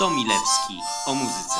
Tomilewski 0.00 0.74
o 1.06 1.14
muzyce. 1.14 1.58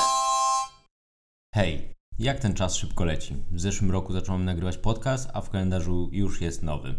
Hej, 1.55 1.93
jak 2.19 2.39
ten 2.39 2.53
czas 2.53 2.75
szybko 2.75 3.05
leci? 3.05 3.35
W 3.51 3.61
zeszłym 3.61 3.91
roku 3.91 4.13
zacząłem 4.13 4.45
nagrywać 4.45 4.77
podcast, 4.77 5.29
a 5.33 5.41
w 5.41 5.49
kalendarzu 5.49 6.09
już 6.11 6.41
jest 6.41 6.63
nowy. 6.63 6.95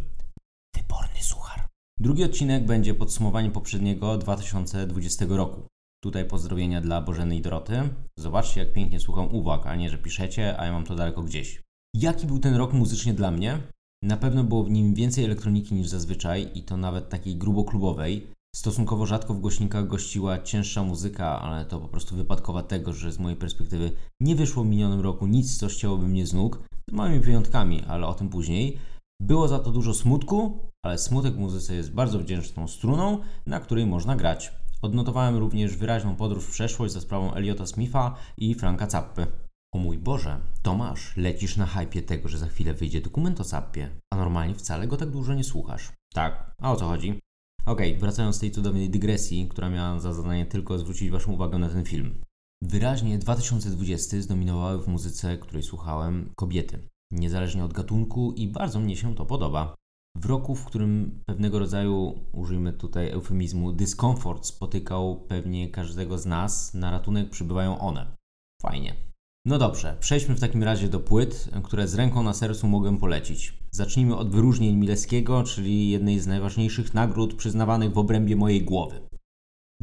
Wyborny 0.76 1.22
suchar. 1.22 1.68
Drugi 2.00 2.24
odcinek 2.24 2.66
będzie 2.66 2.94
podsumowaniem 2.94 3.52
poprzedniego 3.52 4.18
2020 4.18 5.26
roku. 5.28 5.66
Tutaj 6.02 6.24
pozdrowienia 6.24 6.80
dla 6.80 7.00
Bożeny 7.00 7.36
i 7.36 7.42
Doroty. 7.42 7.88
Zobaczcie, 8.18 8.60
jak 8.60 8.72
pięknie 8.72 9.00
słucham 9.00 9.34
uwag, 9.34 9.66
a 9.66 9.76
nie, 9.76 9.90
że 9.90 9.98
piszecie, 9.98 10.60
a 10.60 10.64
ja 10.64 10.72
mam 10.72 10.84
to 10.84 10.94
daleko 10.94 11.22
gdzieś. 11.22 11.62
Jaki 11.94 12.26
był 12.26 12.38
ten 12.38 12.54
rok 12.54 12.72
muzycznie 12.72 13.14
dla 13.14 13.30
mnie? 13.30 13.58
Na 14.04 14.16
pewno 14.16 14.44
było 14.44 14.64
w 14.64 14.70
nim 14.70 14.94
więcej 14.94 15.24
elektroniki 15.24 15.74
niż 15.74 15.88
zazwyczaj 15.88 16.50
i 16.54 16.62
to 16.62 16.76
nawet 16.76 17.08
takiej 17.08 17.36
grubo 17.36 17.64
klubowej. 17.64 18.32
Stosunkowo 18.56 19.06
rzadko 19.06 19.34
w 19.34 19.40
głośnikach 19.40 19.86
gościła 19.86 20.42
cięższa 20.42 20.82
muzyka, 20.82 21.40
ale 21.40 21.64
to 21.64 21.80
po 21.80 21.88
prostu 21.88 22.16
wypadkowa 22.16 22.62
tego, 22.62 22.92
że 22.92 23.12
z 23.12 23.18
mojej 23.18 23.38
perspektywy 23.38 23.92
nie 24.20 24.36
wyszło 24.36 24.64
w 24.64 24.66
minionym 24.66 25.00
roku 25.00 25.26
nic, 25.26 25.58
co 25.58 25.68
ścięłoby 25.68 26.08
mnie 26.08 26.26
z 26.26 26.34
nóg, 26.34 26.62
z 26.90 26.92
małymi 26.92 27.20
wyjątkami, 27.20 27.82
ale 27.88 28.06
o 28.06 28.14
tym 28.14 28.28
później. 28.28 28.78
Było 29.20 29.48
za 29.48 29.58
to 29.58 29.70
dużo 29.70 29.94
smutku, 29.94 30.58
ale 30.84 30.98
smutek 30.98 31.34
w 31.34 31.38
muzyce 31.38 31.74
jest 31.74 31.92
bardzo 31.92 32.18
wdzięczną 32.18 32.68
struną, 32.68 33.18
na 33.46 33.60
której 33.60 33.86
można 33.86 34.16
grać. 34.16 34.52
Odnotowałem 34.82 35.36
również 35.36 35.76
wyraźną 35.76 36.16
podróż 36.16 36.44
w 36.44 36.50
przeszłość 36.50 36.92
za 36.92 37.00
sprawą 37.00 37.34
Eliota 37.34 37.66
Smitha 37.66 38.14
i 38.38 38.54
Franka 38.54 38.90
Zappy. 38.90 39.26
O 39.74 39.78
mój 39.78 39.98
Boże, 39.98 40.40
Tomasz, 40.62 41.16
lecisz 41.16 41.56
na 41.56 41.66
hypie 41.66 42.02
tego, 42.02 42.28
że 42.28 42.38
za 42.38 42.46
chwilę 42.46 42.74
wyjdzie 42.74 43.00
dokument 43.00 43.40
o 43.40 43.44
Zappie, 43.44 43.90
a 44.12 44.16
normalnie 44.16 44.54
wcale 44.54 44.86
go 44.86 44.96
tak 44.96 45.10
dużo 45.10 45.34
nie 45.34 45.44
słuchasz. 45.44 45.92
Tak, 46.14 46.54
a 46.58 46.72
o 46.72 46.76
co 46.76 46.86
chodzi? 46.86 47.20
Okej, 47.66 47.96
wracając 47.96 48.36
z 48.36 48.38
tej 48.38 48.50
cudownej 48.50 48.90
dygresji, 48.90 49.48
która 49.48 49.70
miała 49.70 50.00
za 50.00 50.12
zadanie 50.12 50.46
tylko 50.46 50.78
zwrócić 50.78 51.10
Waszą 51.10 51.32
uwagę 51.32 51.58
na 51.58 51.68
ten 51.68 51.84
film. 51.84 52.20
Wyraźnie 52.62 53.18
2020 53.18 54.20
zdominowały 54.20 54.82
w 54.82 54.88
muzyce, 54.88 55.38
której 55.38 55.62
słuchałem, 55.62 56.32
kobiety. 56.36 56.88
Niezależnie 57.12 57.64
od 57.64 57.72
gatunku 57.72 58.32
i 58.32 58.48
bardzo 58.48 58.80
mnie 58.80 58.96
się 58.96 59.14
to 59.14 59.26
podoba. 59.26 59.74
W 60.16 60.26
roku, 60.26 60.54
w 60.54 60.64
którym 60.64 61.22
pewnego 61.26 61.58
rodzaju, 61.58 62.14
użyjmy 62.32 62.72
tutaj 62.72 63.10
eufemizmu, 63.10 63.72
dyskomfort 63.72 64.46
spotykał 64.46 65.24
pewnie 65.28 65.70
każdego 65.70 66.18
z 66.18 66.26
nas, 66.26 66.74
na 66.74 66.90
ratunek 66.90 67.30
przybywają 67.30 67.78
one. 67.78 68.16
Fajnie. 68.62 69.11
No 69.46 69.58
dobrze, 69.58 69.96
przejdźmy 70.00 70.34
w 70.34 70.40
takim 70.40 70.62
razie 70.62 70.88
do 70.88 71.00
płyt, 71.00 71.48
które 71.62 71.88
z 71.88 71.94
ręką 71.94 72.22
na 72.22 72.34
sercu 72.34 72.66
mogę 72.66 72.98
polecić. 72.98 73.58
Zacznijmy 73.70 74.16
od 74.16 74.30
wyróżnień 74.30 74.76
Mileskiego, 74.76 75.42
czyli 75.42 75.90
jednej 75.90 76.20
z 76.20 76.26
najważniejszych 76.26 76.94
nagród 76.94 77.34
przyznawanych 77.34 77.92
w 77.92 77.98
obrębie 77.98 78.36
mojej 78.36 78.62
głowy. 78.62 79.00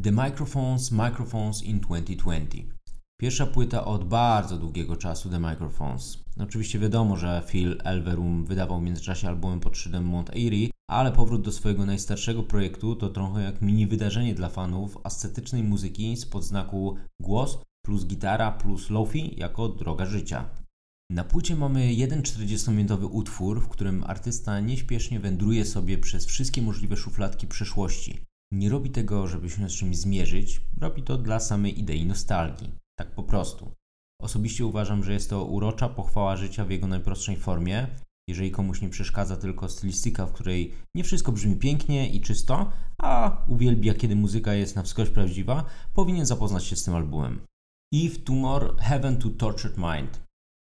The 0.03 0.11
Microphones 0.11 0.91
Microphones 0.91 1.63
in 1.63 1.79
2020. 1.79 2.57
Pierwsza 3.21 3.45
płyta 3.45 3.85
od 3.85 4.03
bardzo 4.03 4.57
długiego 4.57 4.95
czasu 4.95 5.29
The 5.29 5.39
Microphones. 5.39 6.17
Oczywiście 6.37 6.79
wiadomo, 6.79 7.17
że 7.17 7.43
Phil 7.47 7.77
Elverum 7.83 8.45
wydawał 8.45 8.79
w 8.79 8.83
międzyczasie 8.83 9.27
albumy 9.27 9.59
pod 9.59 9.77
szyldem 9.77 10.05
Mount 10.05 10.29
Airy, 10.29 10.69
ale 10.89 11.11
powrót 11.11 11.41
do 11.41 11.51
swojego 11.51 11.85
najstarszego 11.85 12.43
projektu 12.43 12.95
to 12.95 13.09
trochę 13.09 13.43
jak 13.43 13.61
mini 13.61 13.87
wydarzenie 13.87 14.35
dla 14.35 14.49
fanów 14.49 14.97
ascetycznej 15.03 15.63
muzyki 15.63 16.17
spod 16.17 16.43
znaku 16.43 16.95
głos 17.21 17.57
plus 17.89 18.05
gitara 18.05 18.51
plus 18.51 18.89
lofi 18.89 19.39
jako 19.39 19.69
droga 19.69 20.05
życia. 20.05 20.49
Na 21.11 21.23
płycie 21.23 21.55
mamy 21.55 21.93
jeden 21.93 22.21
40-minutowy 22.21 23.07
utwór, 23.11 23.61
w 23.61 23.67
którym 23.67 24.03
artysta 24.03 24.59
nieśpiesznie 24.59 25.19
wędruje 25.19 25.65
sobie 25.65 25.97
przez 25.97 26.25
wszystkie 26.25 26.61
możliwe 26.61 26.97
szufladki 26.97 27.47
przeszłości. 27.47 28.25
Nie 28.53 28.69
robi 28.69 28.89
tego, 28.89 29.27
żeby 29.27 29.49
się 29.49 29.69
z 29.69 29.73
czymś 29.73 29.97
zmierzyć, 29.97 30.61
robi 30.81 31.03
to 31.03 31.17
dla 31.17 31.39
samej 31.39 31.79
idei 31.79 32.05
nostalgii. 32.05 32.71
Tak 32.99 33.15
po 33.15 33.23
prostu. 33.23 33.71
Osobiście 34.21 34.65
uważam, 34.65 35.03
że 35.03 35.13
jest 35.13 35.29
to 35.29 35.45
urocza 35.45 35.89
pochwała 35.89 36.37
życia 36.37 36.65
w 36.65 36.71
jego 36.71 36.87
najprostszej 36.87 37.37
formie. 37.37 37.87
Jeżeli 38.27 38.51
komuś 38.51 38.81
nie 38.81 38.89
przeszkadza 38.89 39.37
tylko 39.37 39.69
stylistyka, 39.69 40.25
w 40.25 40.33
której 40.33 40.73
nie 40.95 41.03
wszystko 41.03 41.31
brzmi 41.31 41.55
pięknie 41.55 42.09
i 42.09 42.21
czysto, 42.21 42.71
a 42.97 43.37
uwielbia, 43.47 43.93
kiedy 43.93 44.15
muzyka 44.15 44.53
jest 44.53 44.75
na 44.75 44.83
wskroś 44.83 45.09
prawdziwa, 45.09 45.65
powinien 45.93 46.25
zapoznać 46.25 46.65
się 46.65 46.75
z 46.75 46.83
tym 46.83 46.95
albumem. 46.95 47.39
Eve 47.93 48.19
Tumor 48.19 48.75
Heaven 48.79 49.17
to 49.17 49.29
Tortured 49.29 49.77
Mind. 49.77 50.21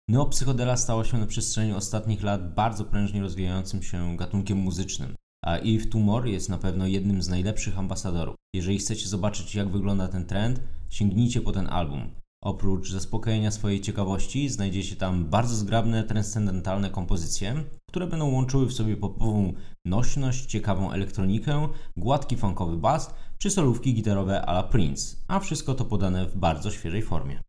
Neopsychodela 0.09 0.77
stała 0.77 1.03
się 1.03 1.17
na 1.17 1.27
przestrzeni 1.27 1.73
ostatnich 1.73 2.23
lat 2.23 2.53
bardzo 2.53 2.85
prężnie 2.85 3.21
rozwijającym 3.21 3.83
się 3.83 4.17
gatunkiem 4.17 4.57
muzycznym, 4.57 5.15
a 5.45 5.57
Eve 5.57 5.85
Tumor 5.85 6.27
jest 6.27 6.49
na 6.49 6.57
pewno 6.57 6.87
jednym 6.87 7.21
z 7.21 7.29
najlepszych 7.29 7.79
ambasadorów. 7.79 8.35
Jeżeli 8.55 8.77
chcecie 8.77 9.07
zobaczyć 9.07 9.55
jak 9.55 9.71
wygląda 9.71 10.07
ten 10.07 10.25
trend, 10.25 10.59
sięgnijcie 10.89 11.41
po 11.41 11.51
ten 11.51 11.67
album. 11.67 12.20
Oprócz 12.43 12.91
zaspokojenia 12.91 13.51
swojej 13.51 13.81
ciekawości, 13.81 14.49
znajdziecie 14.49 14.95
tam 14.95 15.25
bardzo 15.25 15.55
zgrabne, 15.55 16.03
transcendentalne 16.03 16.89
kompozycje, 16.89 17.63
które 17.89 18.07
będą 18.07 18.31
łączyły 18.31 18.65
w 18.65 18.73
sobie 18.73 18.97
popową 18.97 19.53
nośność, 19.85 20.45
ciekawą 20.45 20.91
elektronikę, 20.91 21.67
gładki 21.97 22.37
funkowy 22.37 22.77
bas 22.77 23.13
czy 23.37 23.49
solówki 23.49 23.93
gitarowe 23.93 24.45
a 24.45 24.51
la 24.51 24.63
Prince, 24.63 25.23
a 25.27 25.39
wszystko 25.39 25.73
to 25.73 25.85
podane 25.85 26.25
w 26.25 26.37
bardzo 26.37 26.71
świeżej 26.71 27.01
formie. 27.01 27.41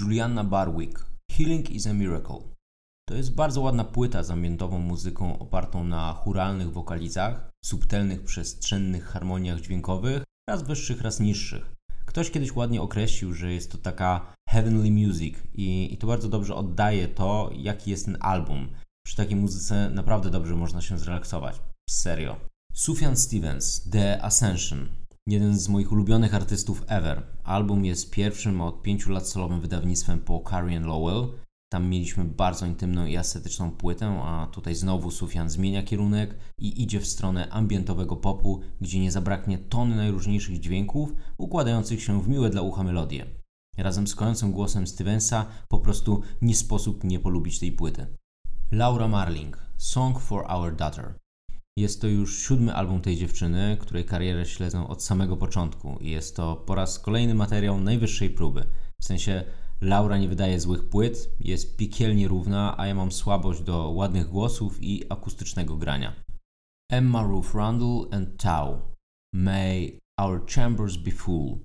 Julianna 0.00 0.44
Barwick 0.44 1.06
Healing 1.30 1.70
is 1.70 1.86
a 1.86 1.92
Miracle 1.92 2.52
to 3.08 3.14
jest 3.14 3.34
bardzo 3.34 3.60
ładna 3.60 3.84
płyta 3.84 4.22
z 4.22 4.30
ambientową 4.30 4.78
muzyką 4.78 5.38
opartą 5.38 5.84
na 5.84 6.12
churalnych 6.12 6.72
wokalizach, 6.72 7.50
subtelnych 7.64 8.24
przestrzennych 8.24 9.04
harmoniach 9.04 9.60
dźwiękowych, 9.60 10.24
raz 10.48 10.62
wyższych, 10.62 11.00
raz 11.00 11.20
niższych. 11.20 11.74
Ktoś 12.06 12.30
kiedyś 12.30 12.56
ładnie 12.56 12.82
określił, 12.82 13.34
że 13.34 13.52
jest 13.52 13.72
to 13.72 13.78
taka 13.78 14.34
heavenly 14.48 14.90
music 14.90 15.36
i, 15.54 15.94
i 15.94 15.96
to 15.96 16.06
bardzo 16.06 16.28
dobrze 16.28 16.54
oddaje 16.54 17.08
to, 17.08 17.50
jaki 17.56 17.90
jest 17.90 18.04
ten 18.04 18.16
album. 18.20 18.68
Przy 19.06 19.16
takiej 19.16 19.36
muzyce 19.36 19.90
naprawdę 19.90 20.30
dobrze 20.30 20.56
można 20.56 20.80
się 20.80 20.98
zrelaksować. 20.98 21.60
Serio. 21.90 22.36
Sufjan 22.74 23.16
Stevens, 23.16 23.90
The 23.90 24.22
Ascension. 24.22 24.88
Jeden 25.26 25.58
z 25.58 25.68
moich 25.68 25.92
ulubionych 25.92 26.34
artystów 26.34 26.84
ever. 26.86 27.22
Album 27.44 27.84
jest 27.84 28.10
pierwszym 28.10 28.60
od 28.60 28.82
pięciu 28.82 29.12
lat 29.12 29.28
solowym 29.28 29.60
wydawnictwem 29.60 30.18
po 30.18 30.44
Carrie 30.50 30.80
Lowell. 30.80 31.28
Tam 31.72 31.88
mieliśmy 31.88 32.24
bardzo 32.24 32.66
intymną 32.66 33.06
i 33.06 33.16
estetyczną 33.16 33.70
płytę, 33.70 34.20
a 34.24 34.46
tutaj 34.46 34.74
znowu 34.74 35.10
Sufjan 35.10 35.50
zmienia 35.50 35.82
kierunek 35.82 36.38
i 36.58 36.82
idzie 36.82 37.00
w 37.00 37.06
stronę 37.06 37.48
ambientowego 37.50 38.16
popu, 38.16 38.60
gdzie 38.80 39.00
nie 39.00 39.12
zabraknie 39.12 39.58
tony 39.58 39.96
najróżniejszych 39.96 40.60
dźwięków, 40.60 41.14
układających 41.38 42.02
się 42.02 42.22
w 42.22 42.28
miłe 42.28 42.50
dla 42.50 42.62
ucha 42.62 42.82
melodie. 42.82 43.26
Razem 43.78 44.06
z 44.06 44.14
kojącym 44.14 44.52
głosem 44.52 44.86
Stevensa 44.86 45.46
po 45.68 45.78
prostu 45.78 46.22
nie 46.42 46.54
sposób 46.54 47.04
nie 47.04 47.20
polubić 47.20 47.58
tej 47.58 47.72
płyty. 47.72 48.06
Laura 48.72 49.08
Marling, 49.08 49.58
Song 49.76 50.20
for 50.20 50.44
Our 50.48 50.76
Daughter. 50.76 51.14
Jest 51.76 52.00
to 52.00 52.06
już 52.06 52.38
siódmy 52.38 52.74
album 52.74 53.00
tej 53.00 53.16
dziewczyny, 53.16 53.76
której 53.80 54.04
karierę 54.04 54.46
śledzę 54.46 54.88
od 54.88 55.02
samego 55.02 55.36
początku 55.36 55.98
i 56.00 56.10
jest 56.10 56.36
to 56.36 56.56
po 56.56 56.74
raz 56.74 56.98
kolejny 56.98 57.34
materiał 57.34 57.80
najwyższej 57.80 58.30
próby. 58.30 58.66
W 59.00 59.04
sensie 59.04 59.44
Laura 59.82 60.18
nie 60.18 60.28
wydaje 60.28 60.60
złych 60.60 60.88
płyt, 60.88 61.30
jest 61.40 61.76
piekielnie 61.76 62.28
równa, 62.28 62.74
a 62.78 62.86
ja 62.86 62.94
mam 62.94 63.12
słabość 63.12 63.62
do 63.62 63.90
ładnych 63.90 64.28
głosów 64.28 64.82
i 64.82 65.04
akustycznego 65.08 65.76
grania. 65.76 66.12
Emma 66.92 67.22
Ruth 67.22 67.54
Rundle 67.54 68.18
and 68.18 68.42
Tau. 68.42 68.80
May 69.34 69.98
Our 70.20 70.46
Chambers 70.46 70.96
Be 70.96 71.10
Full. 71.10 71.58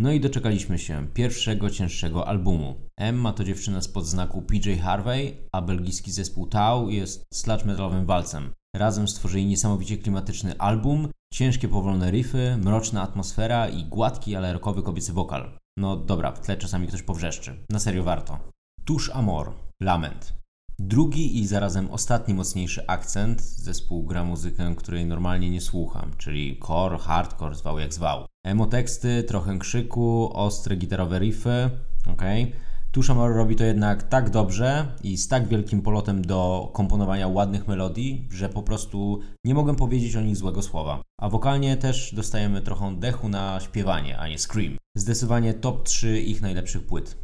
No 0.00 0.12
i 0.12 0.20
doczekaliśmy 0.20 0.78
się 0.78 1.06
pierwszego 1.14 1.70
cięższego 1.70 2.28
albumu. 2.28 2.74
Emma 2.98 3.32
to 3.32 3.44
dziewczyna 3.44 3.82
spod 3.82 4.06
znaku 4.06 4.42
PJ 4.42 4.72
Harvey, 4.82 5.48
a 5.52 5.62
belgijski 5.62 6.12
zespół 6.12 6.46
Tau 6.46 6.90
jest 6.90 7.24
sludge 7.34 7.64
metalowym 7.64 8.06
walcem. 8.06 8.52
Razem 8.76 9.08
stworzyli 9.08 9.46
niesamowicie 9.46 9.98
klimatyczny 9.98 10.58
album, 10.58 11.08
ciężkie 11.34 11.68
powolne 11.68 12.10
riffy, 12.10 12.56
mroczna 12.56 13.02
atmosfera 13.02 13.68
i 13.68 13.84
gładki, 13.84 14.36
ale 14.36 14.52
rockowy 14.52 14.82
kobiecy 14.82 15.12
wokal. 15.12 15.58
No 15.78 15.96
dobra, 15.96 16.32
w 16.32 16.40
tle 16.40 16.56
czasami 16.56 16.86
ktoś 16.86 17.02
powrzeszczy. 17.02 17.56
Na 17.70 17.78
serio 17.78 18.04
warto. 18.04 18.38
Tuż 18.84 19.10
Amor, 19.10 19.52
Lament. 19.82 20.34
Drugi 20.78 21.38
i 21.38 21.46
zarazem 21.46 21.90
ostatni 21.90 22.34
mocniejszy 22.34 22.86
akcent. 22.86 23.42
Zespół 23.42 24.04
gra 24.04 24.24
muzykę, 24.24 24.74
której 24.76 25.06
normalnie 25.06 25.50
nie 25.50 25.60
słucham, 25.60 26.10
czyli 26.16 26.60
core, 26.66 26.98
hardcore, 26.98 27.54
zwał 27.54 27.78
jak 27.78 27.94
zwał. 27.94 28.26
Emo 28.44 28.66
teksty, 28.66 29.22
trochę 29.22 29.58
krzyku, 29.58 30.30
ostre 30.32 30.76
gitarowe 30.76 31.18
riffy, 31.18 31.70
okej. 32.12 32.44
Okay. 32.44 32.67
Tushamor 32.98 33.34
robi 33.34 33.56
to 33.56 33.64
jednak 33.64 34.02
tak 34.02 34.30
dobrze 34.30 34.86
i 35.02 35.16
z 35.16 35.28
tak 35.28 35.48
wielkim 35.48 35.82
polotem 35.82 36.26
do 36.26 36.70
komponowania 36.72 37.28
ładnych 37.28 37.68
melodii, 37.68 38.28
że 38.30 38.48
po 38.48 38.62
prostu 38.62 39.20
nie 39.44 39.54
mogę 39.54 39.76
powiedzieć 39.76 40.16
o 40.16 40.20
nich 40.20 40.36
złego 40.36 40.62
słowa. 40.62 41.02
A 41.20 41.28
wokalnie 41.28 41.76
też 41.76 42.14
dostajemy 42.14 42.62
trochę 42.62 42.96
dechu 42.96 43.28
na 43.28 43.60
śpiewanie, 43.60 44.18
a 44.18 44.28
nie 44.28 44.38
scream. 44.38 44.76
Zdecydowanie 44.96 45.54
top 45.54 45.82
3 45.82 46.20
ich 46.20 46.42
najlepszych 46.42 46.86
płyt. 46.86 47.18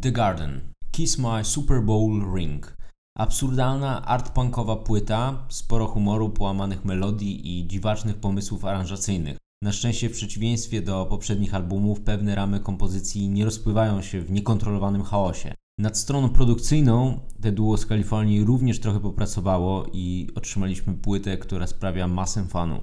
The 0.00 0.12
Garden. 0.12 0.60
Kiss 0.90 1.18
My 1.18 1.44
Super 1.44 1.82
Bowl 1.82 2.34
Ring. 2.36 2.76
Absurdalna 3.18 4.06
art-punkowa 4.06 4.76
płyta, 4.76 5.46
sporo 5.48 5.86
humoru, 5.86 6.30
połamanych 6.30 6.84
melodii 6.84 7.58
i 7.58 7.66
dziwacznych 7.66 8.16
pomysłów 8.16 8.64
aranżacyjnych. 8.64 9.36
Na 9.64 9.72
szczęście, 9.72 10.08
w 10.08 10.12
przeciwieństwie 10.12 10.82
do 10.82 11.06
poprzednich 11.06 11.54
albumów, 11.54 12.00
pewne 12.00 12.34
ramy 12.34 12.60
kompozycji 12.60 13.28
nie 13.28 13.44
rozpływają 13.44 14.02
się 14.02 14.20
w 14.20 14.30
niekontrolowanym 14.30 15.02
chaosie. 15.02 15.54
Nad 15.78 15.98
stroną 15.98 16.28
produkcyjną 16.28 17.20
te 17.42 17.52
duo 17.52 17.76
z 17.76 17.86
Kalifornii 17.86 18.44
również 18.44 18.80
trochę 18.80 19.00
popracowało 19.00 19.86
i 19.92 20.28
otrzymaliśmy 20.34 20.94
płytę, 20.94 21.38
która 21.38 21.66
sprawia 21.66 22.08
masę 22.08 22.44
fanu. 22.44 22.82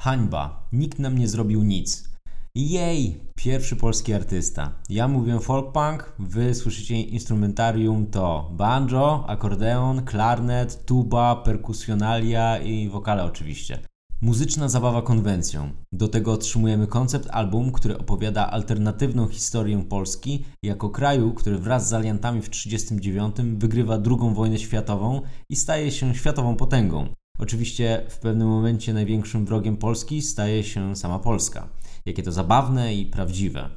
Hańba. 0.00 0.68
Nikt 0.72 0.98
nam 0.98 1.18
nie 1.18 1.28
zrobił 1.28 1.62
nic. 1.62 2.08
Jej! 2.54 3.20
Pierwszy 3.34 3.76
polski 3.76 4.12
artysta. 4.12 4.82
Ja 4.88 5.08
mówię 5.08 5.40
folk 5.40 5.72
punk, 5.72 6.12
wy 6.18 6.54
słyszycie 6.54 7.00
instrumentarium 7.00 8.06
to 8.06 8.50
banjo, 8.52 9.24
akordeon, 9.28 10.04
klarnet, 10.04 10.84
tuba, 10.84 11.36
perkusjonalia 11.36 12.58
i 12.58 12.88
wokale 12.88 13.24
oczywiście. 13.24 13.89
Muzyczna 14.22 14.68
zabawa 14.68 15.02
konwencją. 15.02 15.70
Do 15.92 16.08
tego 16.08 16.32
otrzymujemy 16.32 16.86
koncept 16.86 17.28
album, 17.30 17.72
który 17.72 17.98
opowiada 17.98 18.50
alternatywną 18.50 19.28
historię 19.28 19.84
Polski 19.88 20.44
jako 20.62 20.90
kraju, 20.90 21.32
który 21.34 21.58
wraz 21.58 21.88
z 21.88 21.92
aliantami 21.92 22.42
w 22.42 22.48
1939 22.48 23.58
wygrywa 23.60 23.94
II 23.94 24.34
wojnę 24.34 24.58
światową 24.58 25.22
i 25.50 25.56
staje 25.56 25.90
się 25.90 26.14
światową 26.14 26.56
potęgą. 26.56 27.08
Oczywiście 27.38 28.06
w 28.08 28.18
pewnym 28.18 28.48
momencie 28.48 28.94
największym 28.94 29.46
wrogiem 29.46 29.76
Polski 29.76 30.22
staje 30.22 30.64
się 30.64 30.96
sama 30.96 31.18
Polska. 31.18 31.68
Jakie 32.06 32.22
to 32.22 32.32
zabawne 32.32 32.94
i 32.94 33.06
prawdziwe. 33.06 33.70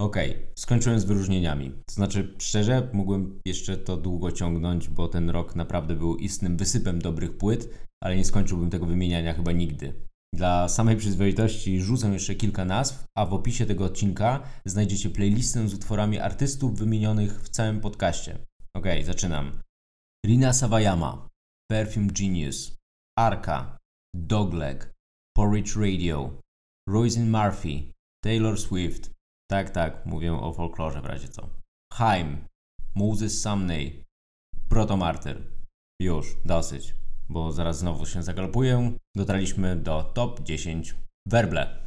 Okej, 0.00 0.30
okay, 0.30 0.46
skończyłem 0.54 1.00
z 1.00 1.04
wyróżnieniami. 1.04 1.72
To 1.86 1.94
znaczy, 1.94 2.34
szczerze, 2.38 2.88
mógłbym 2.92 3.40
jeszcze 3.44 3.76
to 3.76 3.96
długo 3.96 4.32
ciągnąć, 4.32 4.88
bo 4.88 5.08
ten 5.08 5.30
rok 5.30 5.56
naprawdę 5.56 5.96
był 5.96 6.16
istnym 6.16 6.56
wysypem 6.56 6.98
dobrych 6.98 7.38
płyt, 7.38 7.68
ale 8.04 8.16
nie 8.16 8.24
skończyłbym 8.24 8.70
tego 8.70 8.86
wymieniania 8.86 9.34
chyba 9.34 9.52
nigdy. 9.52 9.94
Dla 10.34 10.68
samej 10.68 10.96
przyzwoitości 10.96 11.80
rzucę 11.80 12.08
jeszcze 12.08 12.34
kilka 12.34 12.64
nazw, 12.64 13.04
a 13.16 13.26
w 13.26 13.34
opisie 13.34 13.66
tego 13.66 13.84
odcinka 13.84 14.42
znajdziecie 14.64 15.10
playlistę 15.10 15.68
z 15.68 15.74
utworami 15.74 16.18
artystów 16.18 16.78
wymienionych 16.78 17.42
w 17.42 17.48
całym 17.48 17.80
podcaście. 17.80 18.38
Ok, 18.76 18.86
zaczynam. 19.04 19.60
Rina 20.26 20.52
Sawayama, 20.52 21.28
Perfume 21.70 22.06
Genius, 22.06 22.76
Arka, 23.18 23.78
Dogleg, 24.16 24.92
Porridge 25.36 25.76
Radio, 25.76 26.40
Roisin 26.88 27.30
Murphy, 27.30 27.92
Taylor 28.24 28.60
Swift. 28.60 29.10
Tak, 29.50 29.70
tak, 29.70 30.06
mówię 30.06 30.32
o 30.32 30.52
folklorze 30.52 31.00
w 31.02 31.06
razie 31.06 31.28
co. 31.28 31.48
Haim, 31.92 32.44
Moses 32.94 33.42
Sumney, 33.42 34.02
Protomartyr. 34.68 35.42
Już, 36.00 36.36
dosyć 36.44 37.03
bo 37.28 37.52
zaraz 37.52 37.78
znowu 37.78 38.06
się 38.06 38.22
zagalopuję. 38.22 38.92
Dotarliśmy 39.16 39.76
do 39.76 40.02
top 40.02 40.40
10. 40.40 40.94
Werble. 41.26 41.84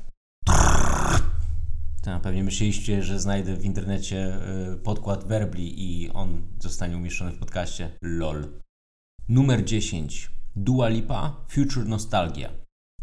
Tak, 2.01 2.21
pewnie 2.21 2.43
myśleliście, 2.43 3.03
że 3.03 3.19
znajdę 3.19 3.55
w 3.55 3.65
internecie 3.65 4.37
y, 4.73 4.77
podkład 4.77 5.27
werbli 5.27 5.73
i 5.77 6.11
on 6.11 6.41
zostanie 6.59 6.97
umieszczony 6.97 7.31
w 7.31 7.39
podcaście. 7.39 7.97
LOL. 8.01 8.47
Numer 9.29 9.65
10. 9.65 10.31
Dua 10.55 10.87
Lipa 10.87 11.45
Future 11.49 11.85
Nostalgia. 11.85 12.49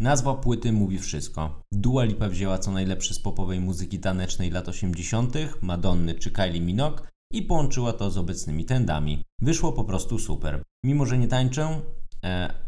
Nazwa 0.01 0.35
płyty 0.35 0.73
mówi 0.73 0.99
wszystko. 0.99 1.63
Dua 1.73 2.05
Lipa 2.05 2.29
wzięła 2.29 2.59
co 2.59 2.73
najlepsze 2.73 3.15
z 3.15 3.19
popowej 3.19 3.61
muzyki 3.61 3.99
tanecznej 3.99 4.51
lat 4.51 4.69
80., 4.69 5.35
Madonny 5.63 6.15
czy 6.15 6.31
Kylie 6.31 6.61
Minogue 6.61 6.99
i 7.33 7.43
połączyła 7.43 7.93
to 7.93 8.11
z 8.11 8.19
obecnymi 8.19 8.65
trendami. 8.65 9.23
Wyszło 9.41 9.73
po 9.73 9.85
prostu 9.85 10.19
super. 10.19 10.63
Mimo, 10.85 11.07
że 11.07 11.19
nie 11.19 11.29
tańczę, 11.29 11.81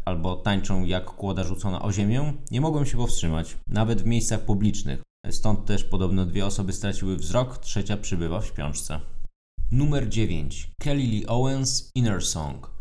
albo 0.05 0.35
tańczą 0.35 0.85
jak 0.85 1.05
kłoda 1.05 1.43
rzucona 1.43 1.81
o 1.81 1.91
ziemię, 1.91 2.33
nie 2.51 2.61
mogłem 2.61 2.85
się 2.85 2.97
powstrzymać, 2.97 3.57
nawet 3.67 4.01
w 4.01 4.05
miejscach 4.05 4.41
publicznych. 4.41 5.01
Stąd 5.31 5.65
też 5.65 5.83
podobno 5.83 6.25
dwie 6.25 6.45
osoby 6.45 6.73
straciły 6.73 7.17
wzrok, 7.17 7.57
trzecia 7.57 7.97
przybywa 7.97 8.39
w 8.39 8.45
śpiączce. 8.45 8.99
Numer 9.71 10.09
9. 10.09 10.71
Kelly 10.81 11.03
Lee 11.03 11.25
Owens 11.27 11.91
Inner 11.95 12.25
Song. 12.25 12.71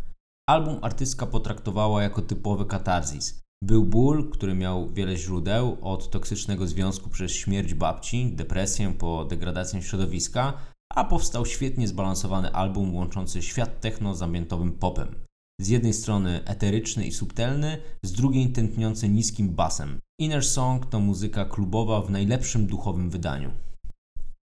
Album 0.48 0.78
artystka 0.82 1.26
potraktowała 1.26 2.02
jako 2.02 2.22
typowy 2.22 2.66
katarzis. 2.66 3.40
Był 3.62 3.84
ból, 3.84 4.30
który 4.30 4.54
miał 4.54 4.88
wiele 4.88 5.16
źródeł, 5.16 5.78
od 5.82 6.10
toksycznego 6.10 6.66
związku 6.66 7.10
przez 7.10 7.32
śmierć 7.32 7.74
babci, 7.74 8.32
depresję 8.32 8.92
po 8.98 9.24
degradację 9.24 9.82
środowiska, 9.82 10.52
a 10.94 11.04
powstał 11.04 11.46
świetnie 11.46 11.88
zbalansowany 11.88 12.52
album 12.52 12.94
łączący 12.94 13.42
świat 13.42 13.80
techno 13.80 14.14
z 14.14 14.22
ambientowym 14.22 14.72
popem. 14.72 15.25
Z 15.60 15.68
jednej 15.68 15.92
strony 15.92 16.44
eteryczny 16.44 17.06
i 17.06 17.12
subtelny, 17.12 17.78
z 18.02 18.12
drugiej 18.12 18.48
tętniący 18.48 19.08
niskim 19.08 19.48
basem. 19.48 19.98
Inner 20.20 20.44
Song 20.44 20.86
to 20.86 21.00
muzyka 21.00 21.44
klubowa 21.44 22.02
w 22.02 22.10
najlepszym 22.10 22.66
duchowym 22.66 23.10
wydaniu. 23.10 23.50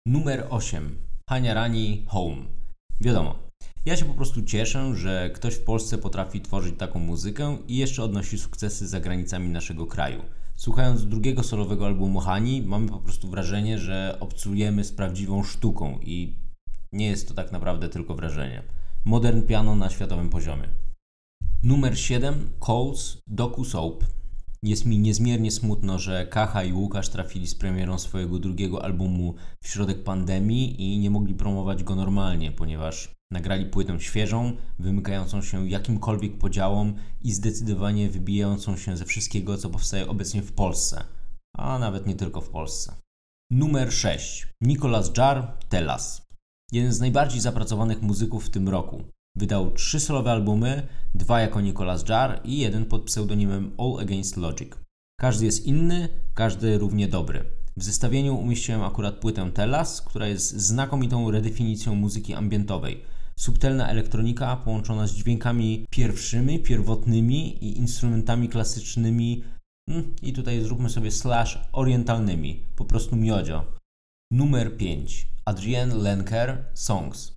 Numer 0.07 0.47
8. 0.51 0.97
Hania 1.31 1.55
Rani 1.55 2.05
Home. 2.09 2.37
Wiadomo, 3.01 3.39
ja 3.87 3.97
się 3.97 4.05
po 4.05 4.15
prostu 4.15 4.43
cieszę, 4.43 4.97
że 4.97 5.31
ktoś 5.35 5.55
w 5.55 5.65
Polsce 5.65 5.99
potrafi 5.99 6.41
tworzyć 6.41 6.75
taką 6.79 6.99
muzykę 6.99 7.57
i 7.69 7.77
jeszcze 7.77 8.03
odnosi 8.03 8.39
sukcesy 8.39 8.89
za 8.89 9.01
granicami 9.01 9.49
naszego 9.49 9.87
kraju. 9.87 10.23
Słuchając 10.57 11.07
drugiego 11.07 11.43
solowego 11.43 11.87
albumu 11.87 12.21
Hani, 12.21 12.63
mamy 12.63 12.89
po 12.89 12.99
prostu 12.99 13.29
wrażenie, 13.29 13.79
że 13.79 14.17
obcujemy 14.21 14.85
z 14.85 14.93
prawdziwą 14.93 15.43
sztuką 15.43 15.99
i 16.03 16.37
nie 16.93 17.07
jest 17.07 17.29
to 17.29 17.35
tak 17.35 17.53
naprawdę 17.53 17.89
tylko 17.89 18.15
wrażenie. 18.15 18.63
Modern 19.05 19.43
piano 19.43 19.77
na 19.77 19.91
światowym 19.91 20.29
poziomie. 20.29 20.69
Numer 21.65 21.99
7. 21.99 22.51
Coles 22.61 23.19
Doku 23.27 23.65
Soap. 23.65 24.05
Jest 24.63 24.85
mi 24.85 24.99
niezmiernie 24.99 25.51
smutno, 25.51 25.99
że 25.99 26.27
Kacha 26.27 26.65
i 26.65 26.73
Łukasz 26.73 27.09
trafili 27.09 27.47
z 27.47 27.55
premierą 27.55 27.99
swojego 27.99 28.39
drugiego 28.39 28.85
albumu 28.85 29.35
w 29.63 29.69
środek 29.69 30.05
pandemii 30.05 30.83
i 30.83 30.99
nie 30.99 31.11
mogli 31.11 31.35
promować 31.35 31.85
go 31.85 31.95
normalnie, 31.95 32.53
ponieważ 32.53 33.15
nagrali 33.33 33.67
płytę 33.67 34.01
świeżą, 34.01 34.57
wymykającą 34.79 35.43
się 35.43 35.69
jakimkolwiek 35.69 36.39
podziałom 36.39 36.95
i 37.23 37.33
zdecydowanie 37.33 38.11
wybijającą 38.11 38.77
się 38.77 38.97
ze 38.97 39.05
wszystkiego, 39.05 39.59
co 39.59 39.71
powstaje 39.71 40.09
obecnie 40.09 40.43
w 40.43 40.53
Polsce, 40.53 41.05
a 41.57 41.79
nawet 41.79 42.07
nie 42.07 42.15
tylko 42.15 42.41
w 42.41 42.49
Polsce. 42.49 42.95
Numer 43.51 43.93
6. 43.93 44.49
Nicolas 44.61 45.17
Jar 45.17 45.59
Telas. 45.69 46.27
Jeden 46.73 46.93
z 46.93 47.01
najbardziej 47.01 47.41
zapracowanych 47.41 48.03
muzyków 48.03 48.47
w 48.47 48.51
tym 48.51 48.69
roku. 48.69 49.14
Wydał 49.37 49.71
trzy 49.71 50.01
solowe 50.01 50.33
albumy, 50.33 50.87
dwa 51.15 51.41
jako 51.41 51.61
Nicolas 51.61 52.09
Jar 52.09 52.41
i 52.45 52.59
jeden 52.59 52.85
pod 52.85 53.03
pseudonimem 53.03 53.71
All 53.79 54.01
Against 54.01 54.37
Logic. 54.37 54.73
Każdy 55.21 55.45
jest 55.45 55.67
inny, 55.67 56.09
każdy 56.35 56.79
równie 56.79 57.09
dobry. 57.09 57.45
W 57.77 57.85
zestawieniu 57.85 58.37
umieściłem 58.37 58.83
akurat 58.83 59.15
płytę 59.15 59.51
Telas, 59.53 60.03
która 60.03 60.27
jest 60.27 60.51
znakomitą 60.57 61.31
redefinicją 61.31 61.95
muzyki 61.95 62.35
ambientowej. 62.35 63.03
Subtelna 63.37 63.89
elektronika 63.89 64.57
połączona 64.57 65.07
z 65.07 65.15
dźwiękami 65.15 65.87
pierwszymi, 65.91 66.59
pierwotnymi 66.59 67.65
i 67.65 67.79
instrumentami 67.79 68.49
klasycznymi 68.49 69.45
hmm, 69.89 70.17
i 70.23 70.33
tutaj 70.33 70.61
zróbmy 70.61 70.91
sobie 70.91 71.11
slash 71.11 71.59
orientalnymi, 71.73 72.67
po 72.77 72.85
prostu 72.85 73.17
miodzio. 73.17 73.65
Numer 74.33 74.77
5. 74.77 75.29
Adrienne 75.45 75.95
Lenker 75.95 76.65
Songs. 76.75 77.35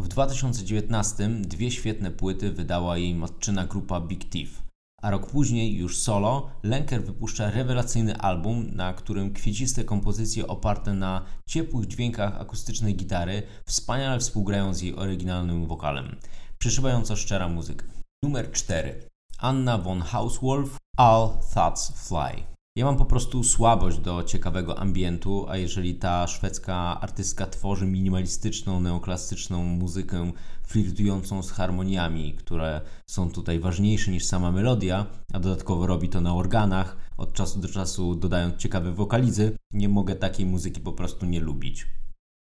W 0.00 0.08
2019 0.08 1.28
dwie 1.28 1.70
świetne 1.70 2.10
płyty 2.10 2.52
wydała 2.52 2.98
jej 2.98 3.14
matczyna 3.14 3.66
grupa 3.66 4.00
Big 4.00 4.30
Thief, 4.30 4.62
a 5.04 5.10
rok 5.10 5.26
później, 5.26 5.74
już 5.74 5.98
solo, 5.98 6.50
Lenker 6.62 7.04
wypuszcza 7.04 7.50
rewelacyjny 7.50 8.16
album, 8.16 8.70
na 8.74 8.92
którym 8.92 9.32
kwieciste 9.32 9.84
kompozycje 9.84 10.46
oparte 10.46 10.94
na 10.94 11.24
ciepłych 11.48 11.86
dźwiękach 11.86 12.40
akustycznej 12.40 12.96
gitary 12.96 13.42
wspaniale 13.66 14.20
współgrają 14.20 14.74
z 14.74 14.82
jej 14.82 14.96
oryginalnym 14.96 15.66
wokalem. 15.66 16.16
Przeszywająco 16.58 17.16
szczera 17.16 17.48
muzyka. 17.48 17.86
Numer 18.22 18.52
4. 18.52 19.08
Anna 19.38 19.78
von 19.78 20.00
Hauswolf 20.00 20.76
All 20.96 21.28
Thoughts 21.54 22.08
Fly. 22.08 22.53
Ja 22.76 22.84
mam 22.84 22.96
po 22.96 23.04
prostu 23.04 23.44
słabość 23.44 23.98
do 23.98 24.22
ciekawego 24.22 24.78
ambientu, 24.78 25.46
a 25.48 25.56
jeżeli 25.56 25.94
ta 25.94 26.26
szwedzka 26.26 27.00
artystka 27.00 27.46
tworzy 27.46 27.86
minimalistyczną, 27.86 28.80
neoklasyczną 28.80 29.64
muzykę 29.64 30.32
flirtującą 30.62 31.42
z 31.42 31.50
harmoniami, 31.50 32.34
które 32.34 32.80
są 33.06 33.30
tutaj 33.30 33.60
ważniejsze 33.60 34.10
niż 34.10 34.24
sama 34.24 34.52
melodia, 34.52 35.06
a 35.32 35.40
dodatkowo 35.40 35.86
robi 35.86 36.08
to 36.08 36.20
na 36.20 36.34
organach, 36.34 36.96
od 37.16 37.32
czasu 37.32 37.60
do 37.60 37.68
czasu 37.68 38.14
dodając 38.14 38.56
ciekawe 38.56 38.92
wokalizy, 38.92 39.56
nie 39.72 39.88
mogę 39.88 40.14
takiej 40.14 40.46
muzyki 40.46 40.80
po 40.80 40.92
prostu 40.92 41.26
nie 41.26 41.40
lubić. 41.40 41.86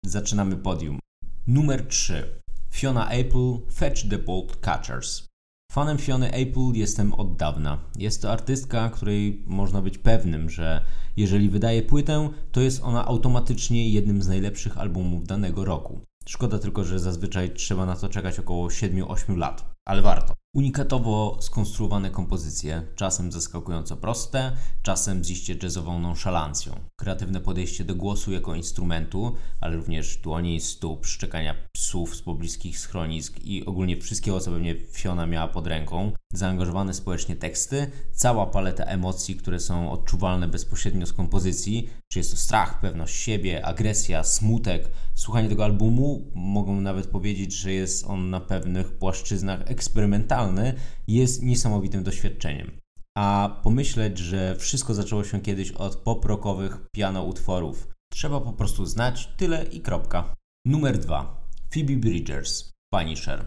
Zaczynamy 0.04 0.56
podium. 0.56 0.98
Numer 1.46 1.86
3. 1.88 2.40
Fiona 2.70 3.10
Apple 3.10 3.58
Fetch 3.72 4.08
the 4.08 4.18
Bolt 4.18 4.56
Catchers. 4.56 5.31
Fanem 5.72 5.98
Fiony 5.98 6.32
Apple 6.32 6.72
jestem 6.74 7.14
od 7.14 7.36
dawna. 7.36 7.78
Jest 7.98 8.22
to 8.22 8.32
artystka, 8.32 8.90
której 8.90 9.42
można 9.46 9.82
być 9.82 9.98
pewnym, 9.98 10.50
że 10.50 10.84
jeżeli 11.16 11.50
wydaje 11.50 11.82
płytę, 11.82 12.28
to 12.52 12.60
jest 12.60 12.82
ona 12.82 13.06
automatycznie 13.06 13.90
jednym 13.90 14.22
z 14.22 14.28
najlepszych 14.28 14.78
albumów 14.78 15.26
danego 15.26 15.64
roku. 15.64 16.00
Szkoda 16.26 16.58
tylko, 16.58 16.84
że 16.84 16.98
zazwyczaj 16.98 17.54
trzeba 17.54 17.86
na 17.86 17.96
to 17.96 18.08
czekać 18.08 18.38
około 18.38 18.68
7-8 18.68 19.36
lat. 19.36 19.71
Ale 19.84 20.02
warto. 20.02 20.34
Unikatowo 20.54 21.38
skonstruowane 21.40 22.10
kompozycje, 22.10 22.82
czasem 22.96 23.32
zaskakująco 23.32 23.96
proste, 23.96 24.52
czasem 24.82 25.24
z 25.24 25.30
iście 25.30 25.56
jazzową 25.62 25.98
nonszalancją. 25.98 26.80
Kreatywne 26.96 27.40
podejście 27.40 27.84
do 27.84 27.94
głosu 27.94 28.32
jako 28.32 28.54
instrumentu, 28.54 29.36
ale 29.60 29.76
również 29.76 30.16
dłoni, 30.16 30.60
stóp, 30.60 31.06
szczekania 31.06 31.54
psów 31.72 32.16
z 32.16 32.22
pobliskich 32.22 32.78
schronisk 32.78 33.40
i 33.44 33.66
ogólnie 33.66 33.96
wszystkiego, 33.96 34.40
co 34.40 34.50
pewnie 34.50 34.74
Fiona 34.92 35.26
miała 35.26 35.48
pod 35.48 35.66
ręką. 35.66 36.12
Zaangażowane 36.32 36.94
społecznie 36.94 37.36
teksty, 37.36 37.90
cała 38.12 38.46
paleta 38.46 38.84
emocji, 38.84 39.36
które 39.36 39.60
są 39.60 39.90
odczuwalne 39.90 40.48
bezpośrednio 40.48 41.06
z 41.06 41.12
kompozycji, 41.12 41.88
czy 42.08 42.18
jest 42.18 42.30
to 42.30 42.36
strach, 42.36 42.80
pewność 42.80 43.14
siebie, 43.14 43.66
agresja, 43.66 44.24
smutek. 44.24 44.90
Słuchanie 45.14 45.48
tego 45.48 45.64
albumu, 45.64 46.30
mogą 46.34 46.80
nawet 46.80 47.06
powiedzieć, 47.06 47.52
że 47.52 47.72
jest 47.72 48.06
on 48.06 48.30
na 48.30 48.40
pewnych 48.40 48.92
płaszczyznach 48.92 49.70
eksperymentalny, 49.72 50.74
jest 51.08 51.42
niesamowitym 51.42 52.02
doświadczeniem. 52.02 52.70
A 53.18 53.60
pomyśleć, 53.62 54.18
że 54.18 54.56
wszystko 54.56 54.94
zaczęło 54.94 55.24
się 55.24 55.40
kiedyś 55.40 55.70
od 55.70 55.96
pop-rockowych 55.96 56.78
piano 56.92 57.22
utworów. 57.22 57.88
Trzeba 58.12 58.40
po 58.40 58.52
prostu 58.52 58.86
znać 58.86 59.28
tyle 59.36 59.64
i 59.64 59.80
kropka. 59.80 60.34
Numer 60.66 60.98
2. 60.98 61.48
Phoebe 61.74 61.96
Bridgers, 61.96 62.70
Punisher. 62.92 63.44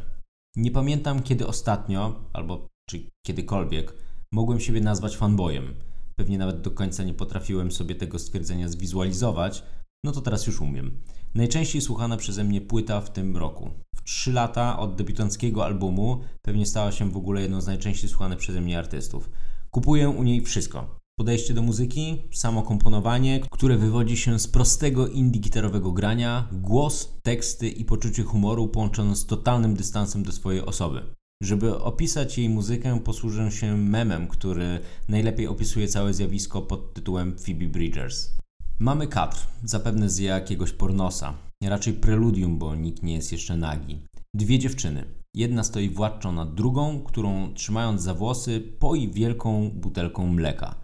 Nie 0.56 0.72
pamiętam 0.72 1.24
kiedy 1.24 1.48
ostatnio, 1.48 2.30
albo 2.34 2.68
czy 2.90 3.10
kiedykolwiek, 3.26 3.94
mogłem 4.34 4.60
siebie 4.60 4.82
nazwać 4.82 5.18
fanboyem. 5.18 5.76
Pewnie 6.16 6.38
nawet 6.38 6.62
do 6.62 6.72
końca 6.72 7.04
nie 7.04 7.14
potrafiłem 7.14 7.72
sobie 7.72 7.96
tego 7.96 8.20
stwierdzenia 8.20 8.68
zwizualizować, 8.70 9.64
no 10.06 10.12
to 10.12 10.22
teraz 10.22 10.48
już 10.48 10.62
umiem. 10.62 11.02
Najczęściej 11.36 11.82
słuchana 11.82 12.18
przeze 12.18 12.44
mnie 12.44 12.62
płyta 12.62 13.02
w 13.02 13.14
tym 13.14 13.38
roku. 13.38 13.70
W 14.06 14.10
3 14.10 14.32
lata 14.34 14.80
od 14.80 14.96
debiutanckiego 14.96 15.66
albumu 15.66 16.22
pewnie 16.42 16.66
stała 16.66 16.92
się 16.92 17.10
w 17.12 17.18
ogóle 17.18 17.42
jedną 17.42 17.62
z 17.62 17.68
najczęściej 17.68 18.10
słuchanych 18.10 18.40
przeze 18.40 18.62
mnie 18.62 18.80
artystów. 18.80 19.30
Kupuję 19.72 20.10
u 20.10 20.24
niej 20.24 20.42
wszystko. 20.42 21.00
Podejście 21.20 21.54
do 21.54 21.62
muzyki, 21.62 22.22
samo 22.34 22.64
komponowanie, 22.64 23.40
które 23.52 23.78
wywodzi 23.78 24.18
się 24.18 24.40
z 24.40 24.48
prostego 24.48 25.08
indie 25.08 25.40
gitarowego 25.40 25.92
grania, 25.92 26.48
głos, 26.52 27.14
teksty 27.24 27.70
i 27.70 27.86
poczucie 27.86 28.24
humoru 28.24 28.68
połączone 28.68 29.16
z 29.16 29.26
totalnym 29.26 29.76
dystansem 29.76 30.24
do 30.24 30.32
swojej 30.32 30.62
osoby. 30.62 31.02
Żeby 31.44 31.80
opisać 31.80 32.38
jej 32.38 32.50
muzykę, 32.50 33.00
posłużę 33.00 33.52
się 33.52 33.78
memem, 33.78 34.28
który 34.28 34.80
najlepiej 35.08 35.48
opisuje 35.48 35.88
całe 35.88 36.14
zjawisko 36.14 36.62
pod 36.62 36.94
tytułem 36.94 37.38
Phoebe 37.38 37.66
Bridgers. 37.66 38.36
Mamy 38.80 39.08
kadr, 39.08 39.38
zapewne 39.64 40.10
z 40.10 40.20
jakiegoś 40.20 40.72
pornosa, 40.72 41.34
raczej 41.64 41.94
preludium, 41.94 42.58
bo 42.58 42.76
nikt 42.76 43.04
nie 43.04 43.14
jest 43.14 43.32
jeszcze 43.32 43.58
nagi. 43.58 44.02
Dwie 44.34 44.60
dziewczyny. 44.60 45.06
Jedna 45.36 45.64
stoi 45.64 45.90
władczo 45.90 46.32
nad 46.32 46.54
drugą, 46.54 47.04
którą 47.04 47.54
trzymając 47.54 48.02
za 48.02 48.14
włosy 48.14 48.62
poi 48.80 49.12
wielką 49.12 49.72
butelką 49.74 50.28
mleka. 50.28 50.76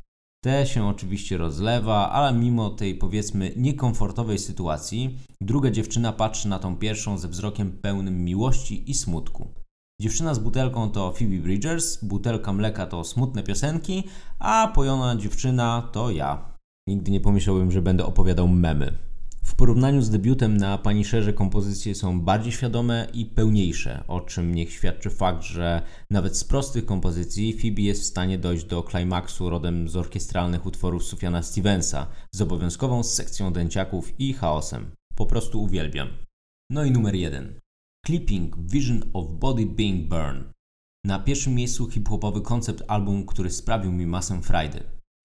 Te 0.44 0.66
się 0.66 0.88
oczywiście 0.88 1.38
rozlewa, 1.38 2.12
ale 2.12 2.40
mimo 2.40 2.70
tej 2.70 2.96
powiedzmy 2.96 3.54
niekomfortowej 3.56 4.40
sytuacji, 4.40 5.18
druga 5.42 5.72
dziewczyna 5.72 6.14
patrzy 6.14 6.48
na 6.48 6.60
tą 6.60 6.76
pierwszą 6.76 7.18
ze 7.18 7.28
wzrokiem 7.28 7.72
pełnym 7.72 8.24
miłości 8.26 8.92
i 8.92 8.94
smutku. 8.94 9.48
Dziewczyna 10.02 10.34
z 10.34 10.40
butelką 10.40 10.92
to 10.92 11.12
Phoebe 11.12 11.38
Bridgers, 11.38 12.04
butelka 12.04 12.54
mleka 12.54 12.86
to 12.86 13.04
smutne 13.04 13.44
piosenki, 13.44 14.04
a 14.40 14.72
pojona 14.76 15.16
dziewczyna 15.16 15.90
to 15.92 16.12
ja. 16.12 16.51
Nigdy 16.88 17.12
nie 17.12 17.20
pomyślałbym, 17.20 17.72
że 17.72 17.82
będę 17.82 18.06
opowiadał 18.06 18.48
memy. 18.48 18.98
W 19.44 19.56
porównaniu 19.56 20.02
z 20.02 20.10
debiutem 20.10 20.58
na 20.58 20.78
Punisherze 20.78 21.34
kompozycje 21.34 21.96
są 21.96 22.22
bardziej 22.22 22.52
świadome 22.52 23.08
i 23.14 23.26
pełniejsze, 23.26 24.04
o 24.08 24.22
czym 24.22 24.56
niech 24.56 24.72
świadczy 24.72 25.10
fakt, 25.10 25.44
że 25.44 25.82
nawet 26.10 26.38
z 26.38 26.44
prostych 26.44 26.86
kompozycji 26.86 27.54
Phoebe 27.54 27.82
jest 27.82 28.02
w 28.02 28.06
stanie 28.06 28.38
dojść 28.38 28.66
do 28.66 28.84
klimaksu 28.84 29.50
rodem 29.50 29.90
z 29.90 29.96
orkiestralnych 29.96 30.66
utworów 30.66 31.04
Sufiana 31.04 31.44
Stevensa 31.44 32.08
z 32.32 32.42
obowiązkową 32.42 33.04
sekcją 33.04 33.54
dęciaków 33.54 34.20
i 34.20 34.34
chaosem. 34.34 34.92
Po 35.16 35.26
prostu 35.26 35.64
uwielbiam. 35.64 36.08
No 36.72 36.84
i 36.84 36.92
numer 36.92 37.16
jeden. 37.16 37.60
Clipping 38.06 38.58
Vision 38.58 39.04
of 39.14 39.26
Body 39.32 39.66
Being 39.66 40.10
Burned. 40.10 40.52
Na 41.06 41.20
pierwszym 41.20 41.56
miejscu 41.56 41.90
hip-hopowy 41.90 42.42
koncept 42.42 42.84
album, 42.88 43.26
który 43.26 43.52
sprawił 43.52 43.92
mi 43.92 44.06
masę 44.06 44.42
frajdy. 44.42 44.84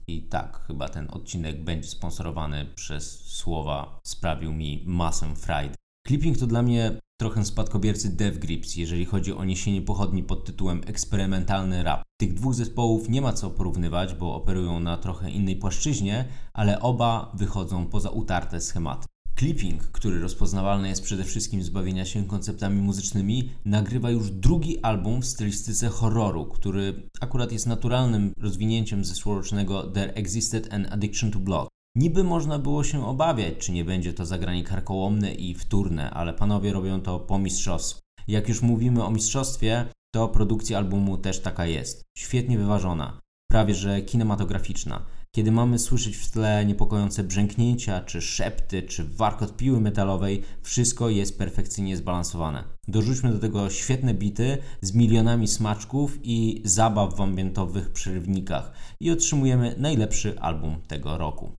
I 0.08 0.22
tak, 0.22 0.64
chyba 0.66 0.88
ten 0.88 1.08
odcinek 1.10 1.64
będzie 1.64 1.88
sponsorowany 1.88 2.66
przez 2.74 3.20
słowa 3.24 4.00
sprawił 4.04 4.52
mi 4.52 4.84
masę 4.86 5.36
frajdy. 5.36 5.74
Clipping 6.06 6.38
to 6.38 6.46
dla 6.46 6.62
mnie 6.62 7.00
trochę 7.20 7.44
spadkobiercy 7.44 8.16
Dev 8.16 8.38
Grips, 8.38 8.76
jeżeli 8.76 9.04
chodzi 9.04 9.32
o 9.32 9.44
niesienie 9.44 9.82
pochodni 9.82 10.22
pod 10.22 10.44
tytułem 10.44 10.80
eksperymentalny 10.86 11.82
rap. 11.82 12.02
Tych 12.20 12.34
dwóch 12.34 12.54
zespołów 12.54 13.08
nie 13.08 13.22
ma 13.22 13.32
co 13.32 13.50
porównywać, 13.50 14.14
bo 14.14 14.34
operują 14.34 14.80
na 14.80 14.96
trochę 14.96 15.30
innej 15.30 15.56
płaszczyźnie, 15.56 16.28
ale 16.52 16.80
oba 16.80 17.32
wychodzą 17.34 17.86
poza 17.86 18.10
utarte 18.10 18.60
schematy. 18.60 19.06
Clipping, 19.38 19.82
który 19.82 20.20
rozpoznawalny 20.20 20.88
jest 20.88 21.02
przede 21.02 21.24
wszystkim 21.24 21.62
z 21.62 21.68
bawienia 21.68 22.04
się 22.04 22.24
konceptami 22.24 22.82
muzycznymi, 22.82 23.50
nagrywa 23.64 24.10
już 24.10 24.30
drugi 24.30 24.80
album 24.82 25.22
w 25.22 25.26
stylistyce 25.26 25.88
horroru, 25.88 26.46
który 26.46 27.08
akurat 27.20 27.52
jest 27.52 27.66
naturalnym 27.66 28.32
rozwinięciem 28.38 29.04
zeszłorocznego 29.04 29.82
There 29.82 30.14
Existed 30.14 30.72
an 30.74 30.86
Addiction 30.90 31.30
to 31.30 31.38
Blood. 31.38 31.68
Niby 31.96 32.24
można 32.24 32.58
było 32.58 32.84
się 32.84 33.06
obawiać, 33.06 33.54
czy 33.58 33.72
nie 33.72 33.84
będzie 33.84 34.12
to 34.12 34.26
zagranie 34.26 34.64
karkołomne 34.64 35.34
i 35.34 35.54
wtórne, 35.54 36.10
ale 36.10 36.34
panowie 36.34 36.72
robią 36.72 37.00
to 37.00 37.20
po 37.20 37.38
mistrzostwu. 37.38 38.00
Jak 38.28 38.48
już 38.48 38.62
mówimy 38.62 39.04
o 39.04 39.10
mistrzostwie, 39.10 39.86
to 40.14 40.28
produkcja 40.28 40.78
albumu 40.78 41.18
też 41.18 41.40
taka 41.40 41.66
jest. 41.66 42.02
Świetnie 42.18 42.58
wyważona, 42.58 43.20
prawie 43.50 43.74
że 43.74 44.02
kinematograficzna. 44.02 45.06
Kiedy 45.36 45.52
mamy 45.52 45.78
słyszeć 45.78 46.16
w 46.16 46.30
tle 46.30 46.66
niepokojące 46.66 47.24
brzęknięcia, 47.24 48.00
czy 48.00 48.20
szepty, 48.20 48.82
czy 48.82 49.04
warkot 49.04 49.56
piły 49.56 49.80
metalowej, 49.80 50.42
wszystko 50.62 51.08
jest 51.10 51.38
perfekcyjnie 51.38 51.96
zbalansowane. 51.96 52.64
Dorzućmy 52.88 53.32
do 53.32 53.38
tego 53.38 53.70
świetne 53.70 54.14
bity 54.14 54.58
z 54.80 54.94
milionami 54.94 55.48
smaczków 55.48 56.18
i 56.22 56.62
zabaw 56.64 57.16
w 57.16 57.20
ambientowych 57.20 57.92
przerywnikach 57.92 58.72
i 59.00 59.10
otrzymujemy 59.10 59.74
najlepszy 59.78 60.40
album 60.40 60.80
tego 60.88 61.18
roku. 61.18 61.52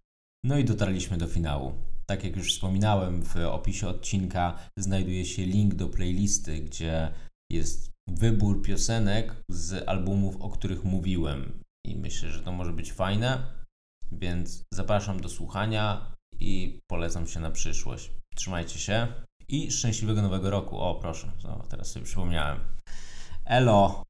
No 0.44 0.58
i 0.58 0.66
dotarliśmy 0.66 1.18
do 1.18 1.28
finału. 1.28 1.74
Tak 2.06 2.24
jak 2.24 2.36
już 2.36 2.54
wspominałem, 2.54 3.24
w 3.24 3.36
opisie 3.36 3.88
odcinka 3.88 4.60
znajduje 4.80 5.26
się 5.26 5.46
link 5.46 5.76
do 5.76 5.90
playlisty, 5.90 6.60
gdzie 6.60 7.12
jest 7.52 7.92
wybór 8.10 8.62
piosenek 8.62 9.36
z 9.50 9.90
albumów, 9.90 10.42
o 10.42 10.50
których 10.50 10.84
mówiłem. 10.84 11.60
I 11.88 11.96
myślę, 11.96 12.30
że 12.30 12.40
to 12.40 12.52
może 12.52 12.74
być 12.74 12.94
fajne. 12.94 13.58
Więc 14.12 14.64
zapraszam 14.74 15.20
do 15.20 15.30
słuchania 15.30 16.12
i 16.40 16.80
polecam 16.88 17.28
się 17.28 17.40
na 17.40 17.52
przyszłość. 17.52 18.12
Trzymajcie 18.36 18.80
się 18.80 19.08
i 19.48 19.72
szczęśliwego 19.72 20.22
nowego 20.22 20.50
roku. 20.50 20.80
O, 20.80 20.96
proszę, 20.96 21.32
o, 21.44 21.64
teraz 21.70 21.92
sobie 21.92 22.06
przypomniałem. 22.06 22.60
Elo! 23.46 24.04